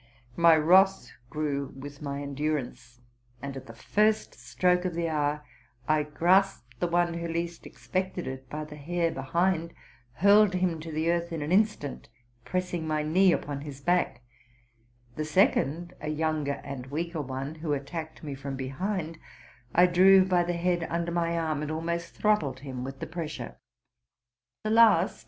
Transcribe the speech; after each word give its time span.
My 0.35 0.55
wrath 0.55 1.11
grew 1.29 1.73
with 1.77 2.01
my 2.01 2.23
endurance; 2.23 3.01
and, 3.39 3.55
at 3.55 3.67
the 3.67 3.75
first 3.75 4.33
stroke 4.33 4.83
'of 4.83 4.95
the 4.95 5.07
hour, 5.07 5.45
I 5.87 6.01
grasped 6.01 6.79
the 6.79 6.87
one 6.87 7.13
who 7.13 7.27
least 7.27 7.67
expected 7.67 8.25
it 8.25 8.49
by 8.49 8.65
the 8.65 8.77
hair 8.77 9.11
behind, 9.11 9.75
hurled 10.13 10.55
him 10.55 10.79
to 10.79 10.91
the 10.91 11.11
earth 11.11 11.31
in 11.31 11.43
an 11.43 11.51
instant, 11.51 12.09
pressing 12.43 12.87
my 12.87 13.03
knee 13.03 13.31
upon 13.31 13.61
his 13.61 13.79
back; 13.79 14.23
the 15.17 15.23
second, 15.23 15.93
a 16.01 16.09
younger 16.09 16.59
and 16.63 16.87
weaker 16.87 17.21
one, 17.21 17.53
who 17.61 17.73
attacked 17.73 18.23
me 18.23 18.33
from 18.33 18.55
behind, 18.55 19.19
I 19.75 19.85
drew 19.85 20.25
by 20.25 20.41
the 20.41 20.53
head 20.53 20.87
under 20.89 21.11
my 21.11 21.37
arm, 21.37 21.61
and 21.61 21.69
almost 21.69 22.15
throttled 22.15 22.61
him 22.61 22.83
with 22.83 23.01
the 23.01 23.05
pressure. 23.05 23.55
The 24.63 24.71
last. 24.71 25.19